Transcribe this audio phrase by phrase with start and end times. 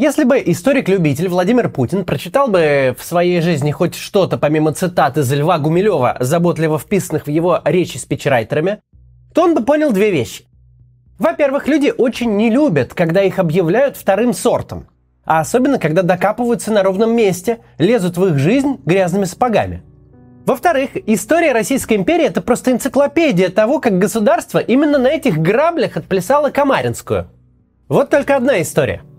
[0.00, 5.30] Если бы историк-любитель Владимир Путин прочитал бы в своей жизни хоть что-то помимо цитат из
[5.30, 8.80] Льва Гумилева, заботливо вписанных в его речи спичрайтерами,
[9.34, 10.44] то он бы понял две вещи.
[11.18, 14.86] Во-первых, люди очень не любят, когда их объявляют вторым сортом.
[15.26, 19.82] А особенно, когда докапываются на ровном месте, лезут в их жизнь грязными сапогами.
[20.46, 26.48] Во-вторых, история Российской империи– это просто энциклопедия того, как государство именно на этих граблях отплясало
[26.48, 27.28] Камаринскую.
[27.86, 29.02] Вот только одна история–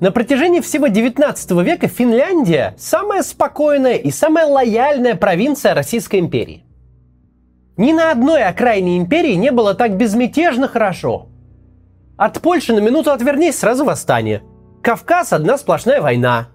[0.00, 6.64] на протяжении всего 19 века Финляндия– самая спокойная и самая лояльная провинция Российской империи.
[7.76, 11.28] Ни на одной окраине империи не было так безмятежно хорошо.
[12.16, 14.42] От Польши на минуту отвернись, сразу восстание.
[14.82, 16.48] Кавказ– одна сплошная война.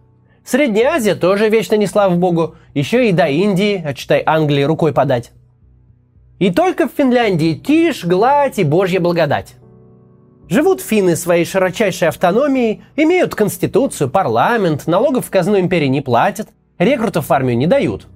[0.45, 2.55] Средняя Азия тоже вечно не слава богу.
[2.73, 5.31] Еще и до Индии, а читай Англии, рукой подать.
[6.39, 9.55] И только в Финляндии тишь, гладь и божья благодать.
[10.49, 16.47] Живут финны своей широчайшей автономией, имеют конституцию, парламент, налогов в казну империи не платят,
[16.79, 18.07] рекрутов в армию не дают.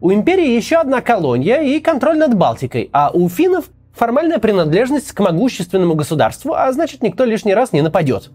[0.00, 5.20] У империи еще одна колония и контроль над Балтикой, а у финнов формальная принадлежность к
[5.20, 8.32] могущественному государству, а значит никто лишний раз не нападет.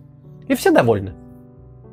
[0.48, 1.12] И все довольны.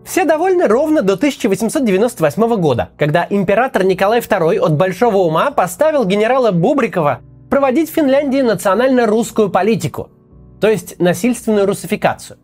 [0.05, 6.53] Все довольны ровно до 1898 года, когда император Николай II от большого ума поставил генерала
[6.53, 7.19] Бубрикова
[7.51, 10.11] проводить в Финляндии национально-русскую политику–
[10.61, 12.39] то есть насильственную русификацию.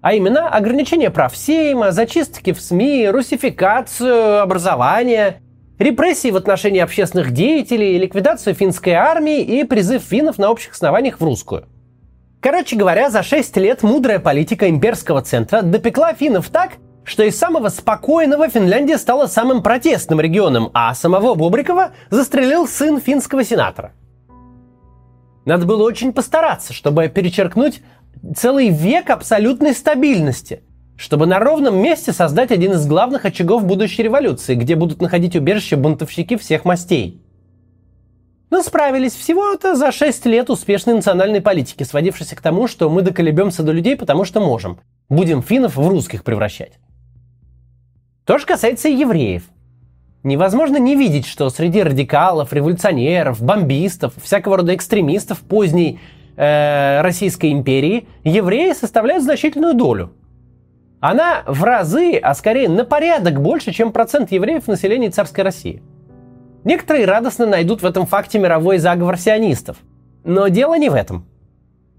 [0.00, 5.40] А именно ограничение прав Сейма, зачистки в СМИ, русификацию образования,
[5.78, 11.24] репрессии в отношении общественных деятелей, ликвидацию финской армии и призыв финнов на общих основаниях в
[11.24, 11.64] русскую.
[12.40, 17.68] Короче говоря, за 6 лет мудрая политика имперского центра допекла финнов так, что из самого
[17.68, 23.92] спокойного Финляндия стала самым протестным регионом, а самого Бобрикова застрелил сын финского сенатора–
[25.46, 27.80] надо было очень постараться, чтобы перечеркнуть
[28.36, 30.62] целый век абсолютной стабильности,
[30.98, 35.76] чтобы на ровном месте создать один из главных очагов будущей революции, где будут находить убежище
[35.76, 37.22] бунтовщики всех мастей.
[38.50, 43.62] Но справились всего-то за 6 лет успешной национальной политики, сводившейся к тому, что мы доколебемся
[43.62, 44.80] до людей, потому что можем.
[45.08, 46.72] Будем финнов в русских превращать.
[48.24, 49.44] То же касается и евреев–
[50.26, 56.00] Невозможно не видеть, что среди радикалов, революционеров, бомбистов, всякого рода экстремистов поздней
[56.36, 60.10] э, Российской империи евреи составляют значительную долю.
[60.98, 65.80] Она в разы, а скорее на порядок больше, чем процент евреев в населении царской России.
[66.64, 69.76] Некоторые радостно найдут в этом факте мировой заговор сионистов.
[70.24, 71.24] Но дело не в этом.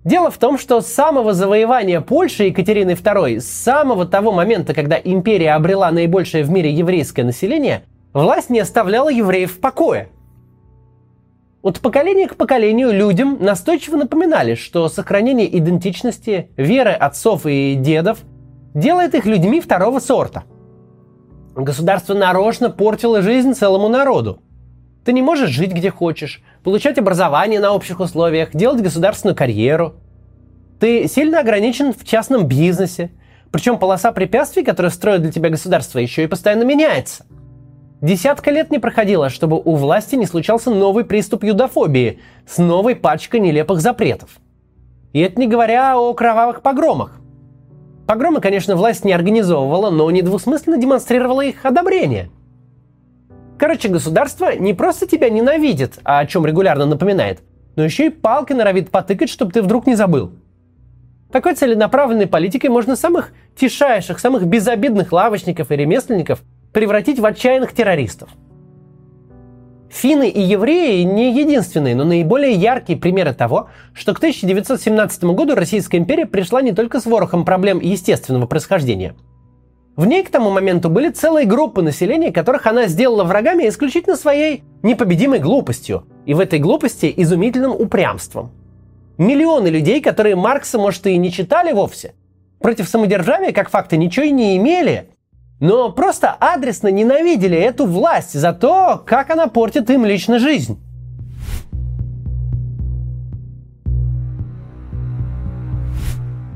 [0.04, 5.00] Дело в том, что с самого завоевания Польши Екатерины II, с самого того момента, когда
[5.02, 7.84] империя обрела наибольшее в мире еврейское население–
[8.18, 10.10] власть не оставляла евреев в покое.
[11.62, 18.20] От поколения к поколению людям настойчиво напоминали, что сохранение идентичности, веры отцов и дедов
[18.74, 20.44] делает их людьми второго сорта.
[21.56, 24.42] Государство нарочно портило жизнь целому народу.
[25.04, 29.96] Ты не можешь жить где хочешь, получать образование на общих условиях, делать государственную карьеру.
[30.80, 33.12] Ты сильно ограничен в частном бизнесе,
[33.52, 37.26] причем полоса препятствий, которые строят для тебя государство, еще и постоянно меняется–
[38.02, 43.40] Десятка лет не проходило, чтобы у власти не случался новый приступ юдофобии с новой пачкой
[43.40, 44.38] нелепых запретов.
[45.14, 47.20] И это не говоря о кровавых погромах.
[48.06, 52.30] Погромы, конечно, власть не организовывала, но недвусмысленно демонстрировала их одобрение.
[53.58, 57.40] Короче, государство не просто тебя ненавидит, а о чем регулярно напоминает,
[57.76, 60.34] но еще и палкой норовит потыкать, чтобы ты вдруг не забыл.
[61.32, 68.30] Такой целенаправленной политикой можно самых тишайших, самых безобидных лавочников и ремесленников– превратить в отчаянных террористов.
[69.90, 75.98] Финны и евреи не единственные, но наиболее яркие примеры того, что к 1917 году Российская
[75.98, 79.16] империя пришла не только с ворохом проблем естественного происхождения.
[79.96, 84.64] В ней к тому моменту были целые группы населения, которых она сделала врагами исключительно своей
[84.84, 88.52] непобедимой глупостью, и в этой глупости изумительным упрямством.
[89.18, 92.14] Миллионы людей, которые Маркса, может, и не читали вовсе,
[92.60, 95.10] против самодержавия как факта ничего и не имели,
[95.60, 100.80] но просто адресно ненавидели эту власть за то, как она портит им лично жизнь.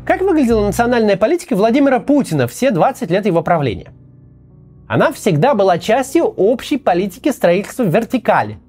[0.06, 3.92] Как выглядела национальная политика Владимира Путина все 20 лет его правления?
[4.88, 8.60] Она всегда была частью общей политики строительства вертикали.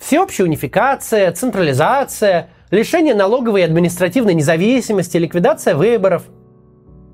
[0.00, 6.24] Всеобщая унификация, централизация, лишение налоговой и административной независимости, ликвидация выборов–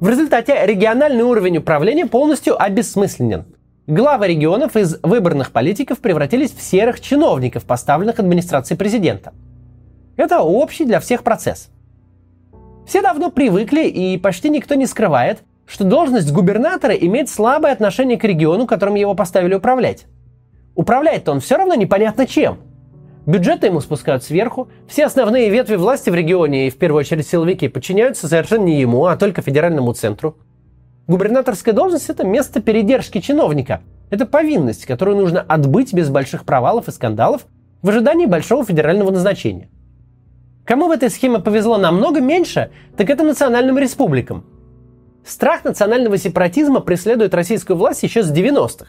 [0.05, 3.47] в результате региональный уровень управления полностью обессмысленен.
[3.87, 9.33] Главы регионов из выборных политиков превратились в серых чиновников, поставленных администрацией президента.
[10.19, 11.71] Это общий для всех процесс.
[12.87, 18.25] Все давно привыкли, и почти никто не скрывает, что должность губернатора имеет слабое отношение к
[18.25, 20.05] региону, которым его поставили управлять.
[20.75, 22.59] Управляет-то он все равно непонятно чем.
[23.27, 27.69] Бюджеты ему спускают сверху, все основные ветви власти в регионе, и в первую очередь силовики,
[27.69, 30.37] подчиняются совершенно не ему, а только федеральному центру.
[31.07, 33.81] Губернаторская должность– это место передержки чиновника.
[34.11, 37.47] Это повинность, которую нужно отбыть без больших провалов и скандалов
[37.81, 39.71] в ожидании большого федерального назначения.
[40.67, 44.45] Кому в этой схеме повезло намного меньше, так это национальным республикам.
[45.25, 48.87] Страх национального сепаратизма преследует российскую власть еще с 90-х.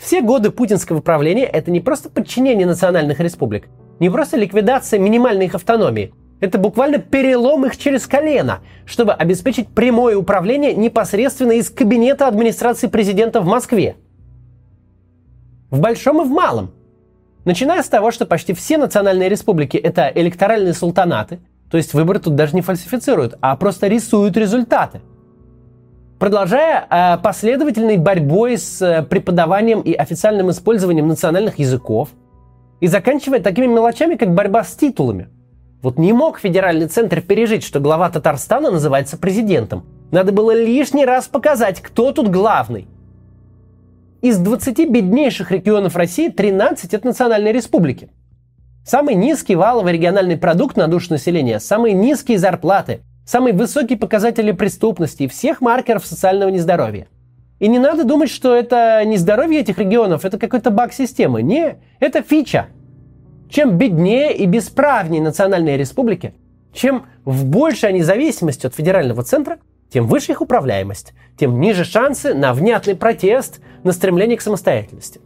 [0.00, 3.68] Все годы путинского правления– это не просто подчинение национальных республик,
[4.00, 6.14] не просто ликвидация минимальной их автономии.
[6.40, 13.42] Это буквально перелом их через колено, чтобы обеспечить прямое управление непосредственно из кабинета администрации президента
[13.42, 13.96] в Москве.
[15.70, 16.72] В большом и в малом–
[17.44, 22.34] Начиная с того, что почти все национальные республики– это электоральные султанаты, то есть выборы тут
[22.34, 25.00] даже не фальсифицируют, а просто рисуют результаты.
[26.20, 32.10] Продолжая э, последовательной борьбой с э, преподаванием и официальным использованием национальных языков,
[32.78, 35.28] и заканчивая такими мелочами, как борьба с титулами.
[35.82, 39.84] Вот не мог федеральный центр пережить, что глава Татарстана называется президентом.
[40.12, 42.86] Надо было лишний раз показать, кто тут главный–
[44.22, 48.10] из 20 беднейших регионов России 13– это национальные республики.
[48.84, 55.22] Самый низкий валовый региональный продукт на душу населения, самые низкие зарплаты, самые высокие показатели преступности
[55.22, 57.06] и всех маркеров социального нездоровья.
[57.60, 61.40] И не надо думать, что это нездоровье этих регионов, это какой-то баг системы.
[61.40, 62.66] Не, это фича.
[63.48, 66.34] Чем беднее и бесправнее национальные республики,
[66.72, 69.58] чем в большей они зависимости от федерального центра,
[69.92, 75.20] тем выше их управляемость, тем ниже шансы на внятный протест, на стремление к самостоятельности.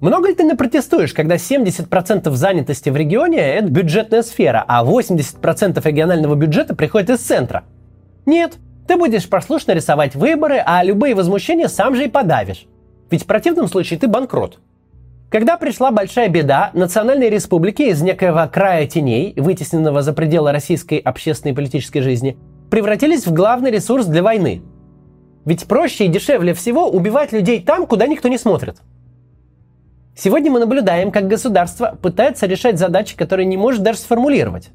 [0.00, 6.36] Много ли ты напротестуешь, когда 70% занятости в регионе– это бюджетная сфера, а 80% регионального
[6.36, 7.64] бюджета приходит из центра?
[8.24, 12.66] Нет, ты будешь послушно рисовать выборы, а любые возмущения сам же и подавишь.
[13.10, 14.60] Ведь в противном случае ты банкрот.
[15.30, 21.52] Когда пришла большая беда, национальные республики из некоего края теней, вытесненного за пределы российской общественной
[21.52, 22.38] и политической жизни,
[22.70, 24.62] превратились в главный ресурс для войны.
[25.44, 28.76] Ведь проще и дешевле всего убивать людей там, куда никто не смотрит.
[30.20, 34.70] Сегодня мы наблюдаем, как государство пытается решать задачи, которые не может даже сформулировать.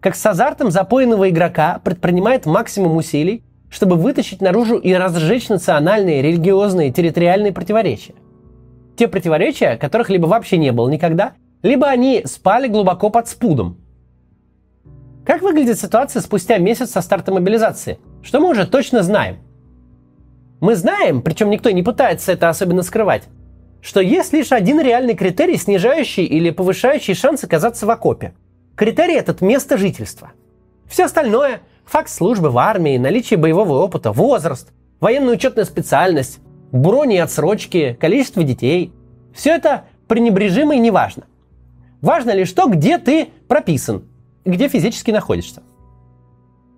[0.00, 6.90] Как с азартом запоенного игрока предпринимает максимум усилий, чтобы вытащить наружу и разжечь национальные, религиозные,
[6.90, 8.14] территориальные противоречия.
[8.96, 13.78] Те противоречия, которых либо вообще не было никогда, либо они спали глубоко под спудом–
[15.24, 18.00] как выглядит ситуация спустя месяц со старта мобилизации?
[18.22, 19.36] Что мы уже точно знаем?
[20.60, 23.28] Мы знаем, причем никто не пытается это особенно скрывать,
[23.82, 28.34] что есть лишь один реальный критерий, снижающий или повышающий шанс оказаться в окопе.
[28.76, 30.32] Критерий этот– место жительства.
[30.86, 36.40] Все остальное– факт службы в армии, наличие боевого опыта, возраст, военная учетная специальность,
[36.72, 38.92] брони и отсрочки, количество детей–
[39.34, 41.24] все это пренебрежимо и не важно.
[42.00, 44.04] Важно лишь то, где ты прописан,
[44.44, 45.62] где физически находишься.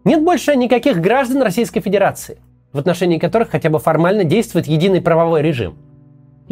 [0.05, 2.38] Нет больше никаких граждан Российской Федерации,
[2.72, 5.76] в отношении которых хотя бы формально действует единый правовой режим.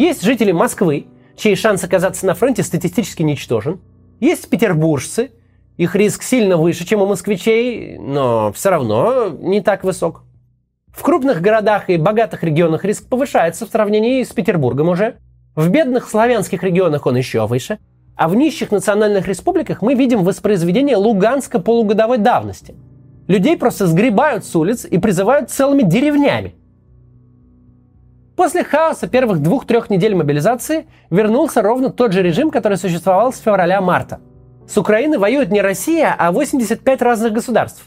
[0.00, 3.80] Есть жители Москвы, чей шанс оказаться на фронте статистически ничтожен.
[4.18, 5.30] Есть петербуржцы,
[5.76, 10.22] их риск сильно выше, чем у москвичей, но все равно не так высок.
[10.88, 15.16] В крупных городах и богатых регионах риск повышается в сравнении с Петербургом уже.
[15.54, 17.78] В бедных славянских регионах он еще выше–
[18.16, 22.74] а в нищих национальных республиках мы видим воспроизведение Луганска полугодовой давности.
[23.28, 26.54] Людей просто сгребают с улиц и призывают целыми деревнями.
[28.40, 34.20] После хаоса первых двух-трех недель мобилизации вернулся ровно тот же режим, который существовал с февраля-марта.
[34.66, 37.82] С Украины воюет не Россия, а 85 разных государств.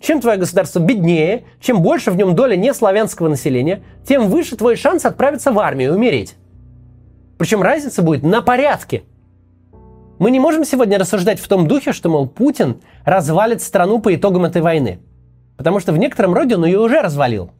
[0.00, 5.04] Чем твое государство беднее, чем больше в нем доля неславянского населения, тем выше твой шанс
[5.04, 6.36] отправиться в армию и умереть.
[7.36, 9.02] Причем разница будет на порядке–
[10.18, 14.46] мы не можем сегодня рассуждать в том духе, что, мол, Путин развалит страну по итогам
[14.46, 15.00] этой войны.
[15.58, 17.50] Потому что в некотором роде он ее уже развалил.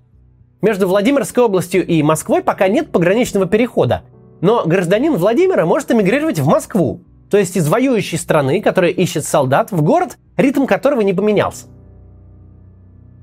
[0.63, 4.03] Между Владимирской областью и Москвой пока нет пограничного перехода.
[4.41, 7.01] Но гражданин Владимира может эмигрировать в Москву,
[7.31, 11.67] то есть из воюющей страны, которая ищет солдат, в город, ритм которого не поменялся.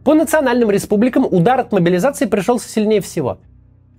[0.06, 3.40] По национальным республикам удар от мобилизации пришелся сильнее всего.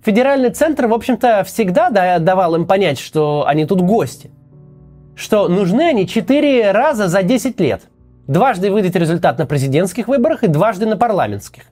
[0.03, 4.31] Федеральный центр, в общем-то, всегда давал им понять, что они тут гости–
[5.21, 7.83] что нужны они 4 раза за 10 лет.
[8.27, 11.63] Дважды выдать результат на президентских выборах и дважды на парламентских.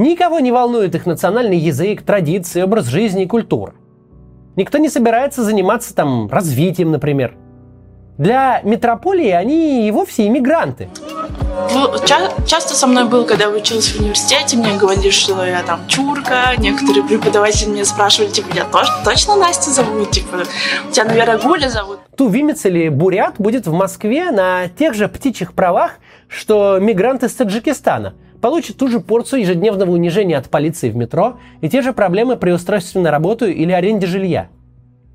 [0.00, 3.74] Никого не волнует их национальный язык, традиции, образ жизни и культура.
[4.56, 7.34] Никто не собирается заниматься там развитием, например.
[8.16, 10.88] Для метрополии они и вовсе иммигранты.
[12.06, 16.54] Ча- часто со мной был, когда учился в университете, мне говорили, что я там чурка,
[16.56, 20.44] некоторые преподаватели меня спрашивали, типа, я тоже, точно Настя зовут, типа,
[20.90, 21.98] тебя, наверное, Гуля зовут.
[22.16, 28.14] Тувинец или бурят будет в Москве на тех же птичьих правах, что мигрант из Таджикистана–
[28.40, 32.50] получит ту же порцию ежедневного унижения от полиции в метро и те же проблемы при
[32.50, 34.48] устройстве на работу или аренде жилья.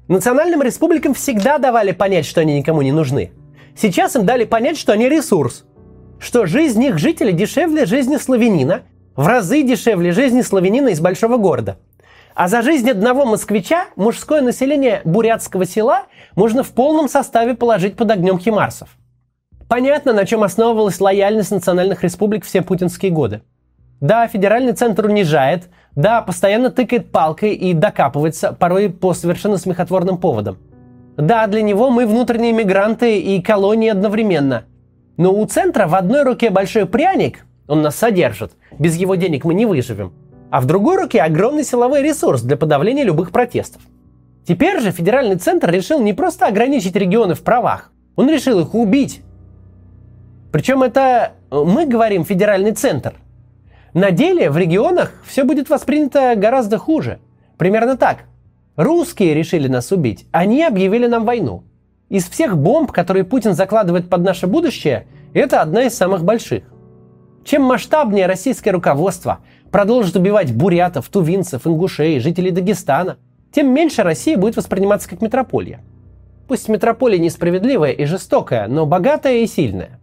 [0.07, 3.31] Национальным республикам всегда давали понять, что они никому не нужны.
[3.75, 5.65] Сейчас им дали понять, что они ресурс.
[6.19, 8.83] Что жизнь их жителей дешевле жизни славянина,
[9.15, 11.77] в разы дешевле жизни славянина из большого города.
[12.35, 16.03] А за жизнь одного москвича мужское население бурятского села
[16.35, 18.89] можно в полном составе положить под огнем химарсов–
[19.67, 23.41] Понятно, на чем основывалась лояльность национальных республик все путинские годы.
[23.99, 30.57] Да, федеральный центр унижает, да, постоянно тыкает палкой и докапывается, порой по совершенно смехотворным поводам.
[31.17, 34.65] Да, для него мы внутренние мигранты и колонии одновременно.
[35.17, 39.53] Но у центра в одной руке большой пряник, он нас содержит, без его денег мы
[39.53, 40.13] не выживем,
[40.51, 43.81] а в другой руке огромный силовой ресурс для подавления любых протестов.
[44.45, 49.21] Теперь же федеральный центр решил не просто ограничить регионы в правах, он решил их убить,
[50.55, 53.15] причем это э, мы говорим федеральный центр.
[53.93, 57.19] На деле в регионах все будет воспринято гораздо хуже.
[57.57, 58.19] Примерно так.
[58.77, 61.65] Русские решили нас убить, они объявили нам войну.
[62.07, 66.63] Из всех бомб, которые Путин закладывает под наше будущее, это одна из самых больших.
[67.43, 69.39] Чем масштабнее российское руководство
[69.73, 73.17] продолжит убивать бурятов, тувинцев, ингушей, жителей Дагестана,
[73.51, 75.81] тем меньше Россия будет восприниматься как метрополия.
[76.47, 79.99] Пусть метрополия несправедливая и жестокая, но богатая и сильная.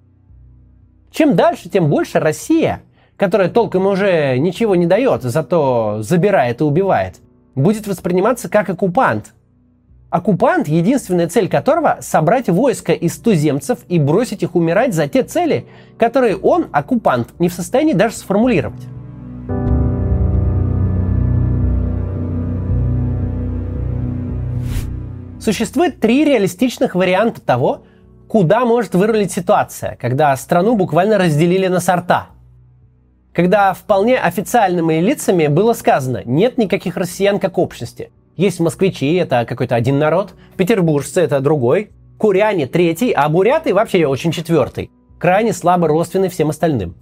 [1.13, 2.81] Чем дальше, тем больше Россия,
[3.19, 7.17] которая толком уже ничего не дает, зато забирает и убивает,
[7.55, 9.35] будет восприниматься как оккупант.
[10.09, 15.67] Оккупант, единственная цель которого– собрать войско из туземцев и бросить их умирать за те цели,
[15.99, 18.83] которые он, оккупант, не в состоянии даже сформулировать.
[25.39, 27.85] Существует три реалистичных варианта того,
[28.33, 32.29] куда может вырулить ситуация, когда страну буквально разделили на сорта.
[33.35, 38.11] Когда вполне официальными лицами было сказано, нет никаких россиян как общности.
[38.39, 44.33] Есть москвичи, это какой-то один народ, петербуржцы это другой, куряне третий, а буряты вообще очень
[44.33, 46.95] четвертый, крайне слабо родственны всем остальным.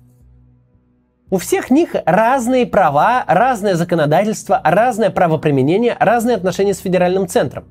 [1.30, 7.66] У всех них разные права, разное законодательство, разное правоприменение, разные отношения с федеральным центром.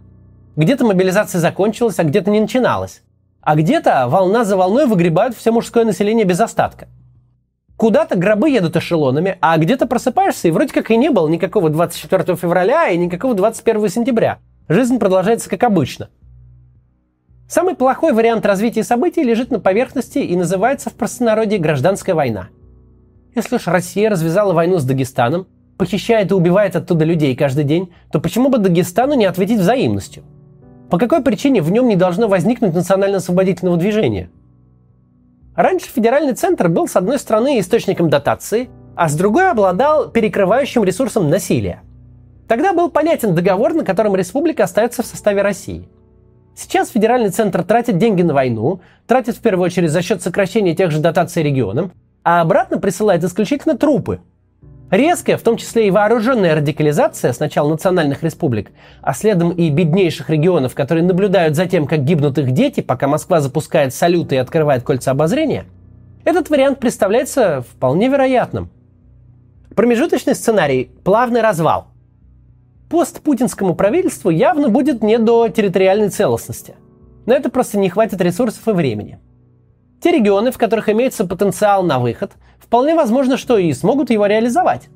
[0.55, 3.01] Где-то мобилизация закончилась, а где-то не начиналась.
[3.41, 6.87] А где-то волна за волной выгребают все мужское население без остатка.
[7.77, 12.35] Куда-то гробы едут эшелонами, а где-то просыпаешься, и вроде как и не было никакого 24
[12.35, 14.39] февраля и никакого 21 сентября.
[14.67, 16.09] Жизнь продолжается как обычно.
[17.47, 22.49] Самый плохой вариант развития событий лежит на поверхности и называется в простонародье гражданская война.
[23.33, 28.19] Если уж Россия развязала войну с Дагестаном, похищает и убивает оттуда людей каждый день, то
[28.19, 30.23] почему бы Дагестану не ответить взаимностью–
[30.89, 34.29] по какой причине в нем не должно возникнуть национально-освободительного движения?
[35.55, 41.29] Раньше федеральный центр был с одной стороны источником дотации, а с другой обладал перекрывающим ресурсом
[41.29, 41.81] насилия.
[42.47, 45.87] Тогда был понятен договор, на котором республика остается в составе России.
[46.55, 50.91] Сейчас федеральный центр тратит деньги на войну, тратит в первую очередь за счет сокращения тех
[50.91, 51.91] же дотаций регионам,
[52.23, 54.21] а обратно присылает исключительно трупы,
[54.91, 60.73] Резкая, в том числе и вооруженная радикализация сначала национальных республик, а следом и беднейших регионов,
[60.73, 65.11] которые наблюдают за тем, как гибнут их дети, пока Москва запускает салюты и открывает кольца
[65.11, 65.65] обозрения,
[66.25, 68.69] этот вариант представляется вполне вероятным.
[69.75, 71.87] Промежуточный сценарий– плавный развал.
[72.89, 76.73] Постпутинскому правительству явно будет не до территориальной целостности.
[77.27, 79.19] Но это просто не хватит ресурсов и времени–
[80.01, 82.31] те регионы, в которых имеется потенциал на выход,
[82.69, 84.89] вполне возможно, что и смогут его реализовать.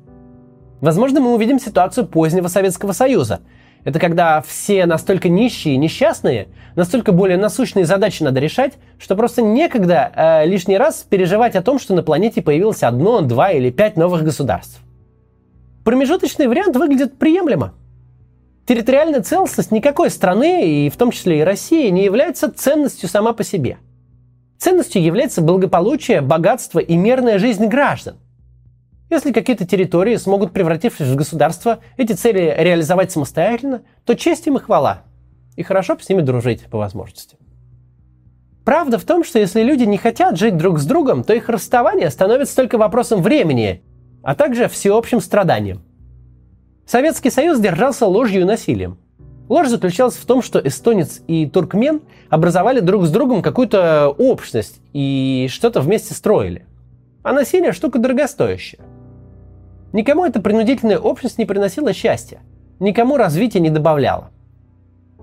[0.80, 3.40] Возможно, мы увидим ситуацию позднего Советского Союза.
[3.82, 9.42] Это когда все настолько нищие и несчастные, настолько более насущные задачи надо решать, что просто
[9.42, 13.96] некогда э, лишний раз переживать о том, что на планете появилось одно, два или пять
[13.96, 14.80] новых государств.
[15.84, 17.74] Промежуточный вариант выглядит приемлемо.
[18.66, 23.42] Территориальная целостность никакой страны, и в том числе и России, не является ценностью сама по
[23.42, 23.78] себе–
[24.58, 28.16] Ценностью является благополучие, богатство и мирная жизнь граждан.
[29.10, 34.60] Если какие-то территории смогут, превратившись в государство, эти цели реализовать самостоятельно, то честь им и
[34.60, 35.02] хвала.
[35.56, 37.36] И хорошо бы с ними дружить по возможности.
[38.64, 42.10] Правда в том, что если люди не хотят жить друг с другом, то их расставание
[42.10, 43.84] становится только вопросом времени,
[44.22, 45.82] а также всеобщим страданием.
[46.86, 48.98] Советский Союз держался ложью и насилием.
[49.48, 55.48] Ложь заключалась в том, что эстонец и туркмен образовали друг с другом какую-то общность и
[55.50, 56.66] что-то вместе строили.
[57.22, 58.80] А насилие– штука дорогостоящая.
[59.92, 62.40] Никому эта принудительная общность не приносила счастья,
[62.80, 64.30] никому развития не добавляла.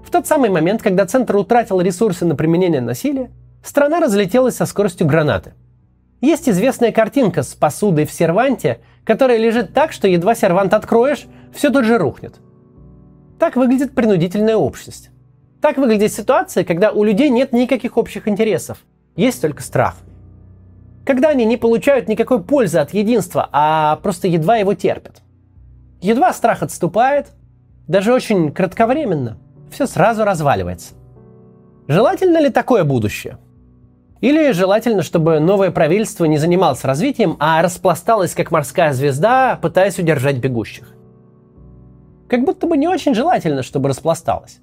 [0.04, 3.32] В тот самый момент, когда центр утратил ресурсы на применение насилия,
[3.64, 5.54] страна разлетелась со скоростью гранаты.
[6.22, 11.72] Есть известная картинка с посудой в серванте, которая лежит так, что едва сервант откроешь, все
[11.72, 12.36] тут же рухнет.
[13.42, 15.10] Так выглядит принудительная общность.
[15.60, 18.78] Так выглядит ситуация, когда у людей нет никаких общих интересов,
[19.18, 19.98] есть только страх–
[21.06, 25.22] когда они не получают никакой пользы от единства, а просто едва его терпят.
[26.00, 27.32] Едва страх отступает,
[27.88, 29.38] даже очень кратковременно,
[29.72, 30.94] все сразу разваливается.
[31.88, 33.38] Желательно ли такое будущее?
[34.20, 40.38] Или желательно, чтобы новое правительство не занималось развитием, а распласталось как морская звезда, пытаясь удержать
[40.38, 40.94] бегущих?
[42.32, 44.60] Как будто бы не очень желательно, чтобы распласталось.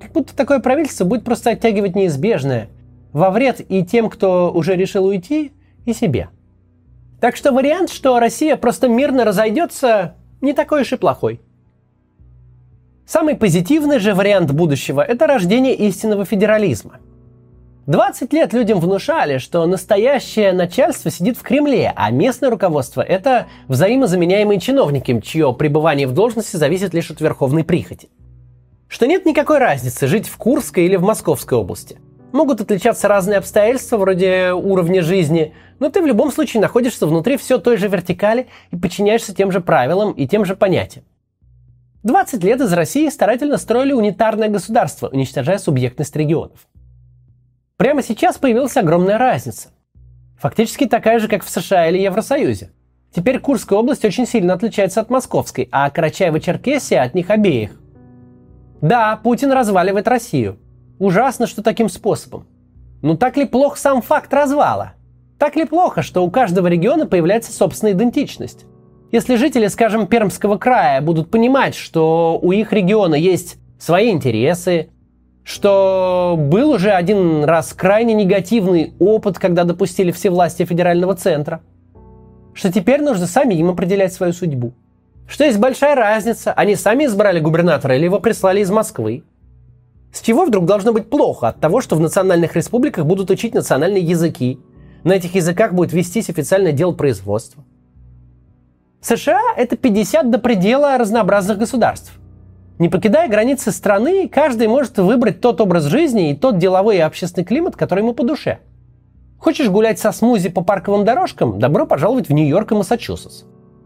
[0.00, 2.68] Как будто такое правительство будет просто оттягивать неизбежное,
[3.12, 5.50] во вред и тем, кто уже решил уйти,
[5.86, 6.28] и себе.
[7.20, 11.40] Так что вариант, что Россия просто мирно разойдется, не такой уж и плохой.
[13.08, 17.00] Самый позитивный же вариант будущего– это рождение истинного федерализма.
[17.86, 24.58] 20 лет людям внушали, что настоящее начальство сидит в Кремле, а местное руководство– это взаимозаменяемые
[24.58, 28.08] чиновники, чье пребывание в должности зависит лишь от верховной прихоти.
[28.88, 31.98] Что нет никакой разницы жить в Курской или в Московской области–
[32.34, 37.58] Могут отличаться разные обстоятельства, вроде уровня жизни, но ты в любом случае находишься внутри все
[37.58, 41.04] той же вертикали и подчиняешься тем же правилам и тем же понятиям.
[42.02, 46.66] 20 лет из России старательно строили унитарное государство, уничтожая субъектность регионов.
[47.76, 49.68] Прямо сейчас появилась огромная разница.
[50.38, 52.70] Фактически такая же, как в США или Евросоюзе.
[53.14, 57.70] Теперь Курская область очень сильно отличается от Московской, а Карачаево-Черкесия от них обеих.
[58.80, 60.58] Да, Путин разваливает Россию–
[60.98, 62.46] Ужасно, что таким способом.
[63.02, 64.92] Но так ли плох сам факт развала?
[65.38, 68.64] Так ли плохо, что у каждого региона появляется собственная идентичность?
[69.10, 74.90] Если жители, скажем, Пермского края будут понимать, что у их региона есть свои интересы,
[75.44, 81.60] что был уже один раз крайне негативный опыт, когда допустили все власти федерального центра,
[82.54, 84.72] что теперь нужно сами им определять свою судьбу,
[85.28, 89.22] что есть большая разница, они сами избрали губернатора или его прислали из Москвы,
[90.12, 94.02] с чего вдруг должно быть плохо от того, что в национальных республиках будут учить национальные
[94.02, 94.60] языки?
[95.02, 97.64] На этих языках будет вестись официальное дело производства.
[99.00, 102.12] США– это 50 до предела разнообразных государств.
[102.78, 107.44] Не покидая границы страны, каждый может выбрать тот образ жизни и тот деловой и общественный
[107.44, 108.58] климат, который ему по душе.
[109.38, 111.58] Хочешь гулять со смузи по парковым дорожкам?
[111.58, 113.44] Добро пожаловать в Нью-Йорк и Массачусетс.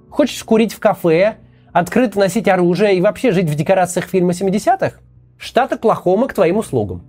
[0.09, 1.37] Хочешь курить в кафе,
[1.73, 5.01] открыто носить оружие и вообще жить в декорациях фильма 70-х?
[5.37, 7.03] штат Оклахома к твоим услугам.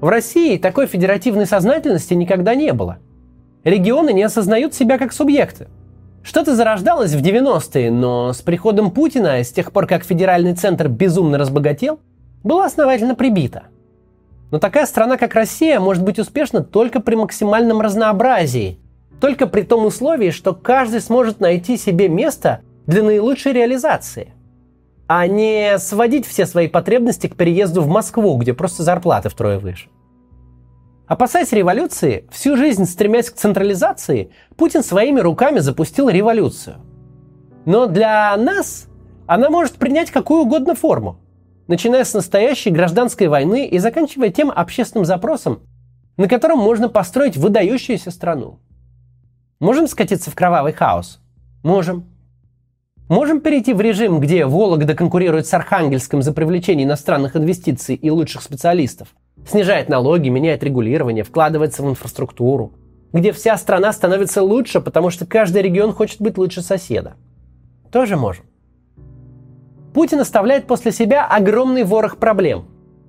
[0.00, 2.98] В России такой федеративной сознательности никогда не было.
[3.64, 5.68] Регионы не осознают себя как субъекты.
[6.22, 11.38] Что-то зарождалось в 90-е, но с приходом Путина, с тех пор, как федеральный центр безумно
[11.38, 12.00] разбогател,
[12.42, 13.64] было основательно прибито.
[14.50, 18.78] Но такая страна, как Россия, может быть успешна только при максимальном разнообразии,
[19.20, 24.34] только при том условии, что каждый сможет найти себе место для наилучшей реализации–
[25.12, 29.88] а не сводить все свои потребности к переезду в Москву, где просто зарплаты втрое выше.
[31.10, 36.76] Опасаясь революции, всю жизнь стремясь к централизации, Путин своими руками запустил революцию.
[37.66, 38.86] Но для нас
[39.26, 41.18] она может принять какую угодно форму,
[41.66, 45.62] начиная с настоящей гражданской войны и заканчивая тем общественным запросом,
[46.16, 48.60] на котором можно построить выдающуюся страну.
[49.58, 51.18] Можем скатиться в кровавый хаос?
[51.64, 52.04] Можем.
[53.08, 58.42] Можем перейти в режим, где Вологда конкурирует с Архангельском за привлечение иностранных инвестиций и лучших
[58.42, 59.08] специалистов,
[59.46, 62.72] снижает налоги, меняет регулирование, вкладывается в инфраструктуру,
[63.12, 67.14] где вся страна становится лучше, потому что каждый регион хочет быть лучше соседа.
[67.90, 68.44] Тоже можем.
[69.92, 72.66] Путин оставляет после себя огромный ворох проблем,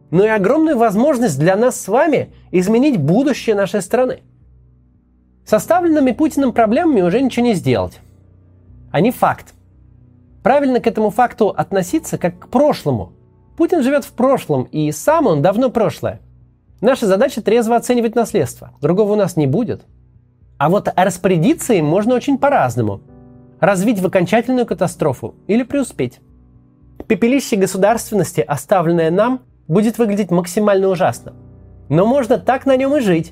[0.09, 4.21] но и огромную возможность для нас с вами изменить будущее нашей страны.
[5.45, 7.99] С оставленными Путиным проблемами уже ничего не сделать.
[8.91, 9.53] Они факт.
[10.43, 13.13] Правильно к этому факту относиться как к прошлому.
[13.61, 16.19] Путин живет в прошлом, и сам он давно прошлое.
[16.81, 18.71] Наша задача трезво оценивать наследство.
[18.81, 19.83] Другого у нас не будет.
[20.57, 23.01] А вот распорядиться им можно очень по-разному.
[23.59, 26.21] Развить в окончательную катастрофу или преуспеть.
[27.05, 31.33] Пепелище государственности, оставленное нам, будет выглядеть максимально ужасно.
[31.87, 33.31] Но можно так на нем и жить.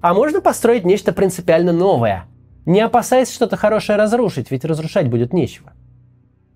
[0.00, 2.24] А можно построить нечто принципиально новое,
[2.66, 5.74] не опасаясь что-то хорошее разрушить, ведь разрушать будет нечего.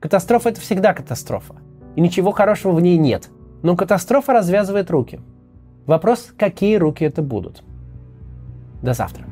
[0.00, 1.54] Катастрофа– это всегда катастрофа.
[1.96, 3.30] И ничего хорошего в ней нет.
[3.62, 5.20] Но катастрофа развязывает руки.
[5.86, 7.62] Вопрос, какие руки это будут.
[8.82, 9.26] До завтра.